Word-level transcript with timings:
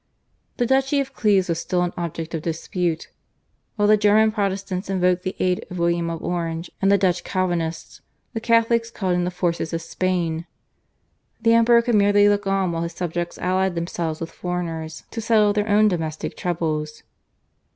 The 0.57 0.65
Duchy 0.65 0.99
of 0.99 1.13
Cleves 1.13 1.47
was 1.47 1.59
still 1.59 1.83
an 1.83 1.93
object 1.95 2.33
of 2.33 2.41
dispute. 2.41 3.11
While 3.75 3.87
the 3.87 3.97
German 3.97 4.31
Protestants 4.31 4.89
invoked 4.89 5.21
the 5.21 5.35
aid 5.37 5.63
of 5.69 5.77
William 5.77 6.09
of 6.09 6.23
Orange 6.23 6.71
and 6.81 6.91
the 6.91 6.97
Dutch 6.97 7.23
Calvinists, 7.23 8.01
the 8.33 8.41
Catholics 8.41 8.89
called 8.89 9.13
in 9.13 9.25
the 9.25 9.29
forces 9.29 9.73
of 9.73 9.81
Spain. 9.83 10.47
The 11.39 11.53
Emperor 11.53 11.83
could 11.83 11.93
merely 11.93 12.27
look 12.27 12.47
on 12.47 12.71
while 12.71 12.81
his 12.81 12.93
subjects 12.93 13.37
allied 13.37 13.75
themselves 13.75 14.19
with 14.19 14.31
foreigners 14.31 15.03
to 15.11 15.21
settle 15.21 15.53
their 15.53 15.69
own 15.69 15.87
domestic 15.87 16.35
troubles. 16.35 17.03